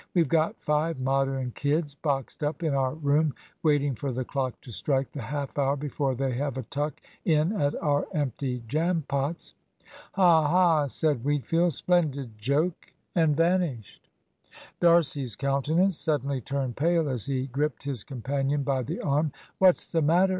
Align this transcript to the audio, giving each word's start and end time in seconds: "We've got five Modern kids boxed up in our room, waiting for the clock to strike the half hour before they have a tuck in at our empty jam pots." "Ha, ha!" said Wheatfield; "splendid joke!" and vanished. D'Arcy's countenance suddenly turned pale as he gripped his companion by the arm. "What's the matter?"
"We've 0.15 0.27
got 0.27 0.59
five 0.59 0.99
Modern 0.99 1.51
kids 1.51 1.93
boxed 1.93 2.41
up 2.43 2.63
in 2.63 2.73
our 2.73 2.95
room, 2.95 3.35
waiting 3.61 3.93
for 3.93 4.11
the 4.11 4.25
clock 4.25 4.59
to 4.61 4.71
strike 4.71 5.11
the 5.11 5.21
half 5.21 5.59
hour 5.59 5.75
before 5.75 6.15
they 6.15 6.31
have 6.33 6.57
a 6.57 6.63
tuck 6.63 6.99
in 7.23 7.51
at 7.53 7.79
our 7.83 8.07
empty 8.11 8.63
jam 8.67 9.03
pots." 9.07 9.53
"Ha, 10.13 10.47
ha!" 10.47 10.87
said 10.87 11.23
Wheatfield; 11.23 11.73
"splendid 11.73 12.39
joke!" 12.39 12.91
and 13.13 13.37
vanished. 13.37 14.09
D'Arcy's 14.79 15.35
countenance 15.35 15.99
suddenly 15.99 16.41
turned 16.41 16.77
pale 16.77 17.07
as 17.07 17.27
he 17.27 17.45
gripped 17.45 17.83
his 17.83 18.03
companion 18.03 18.63
by 18.63 18.81
the 18.81 19.01
arm. 19.01 19.31
"What's 19.59 19.91
the 19.91 20.01
matter?" 20.01 20.29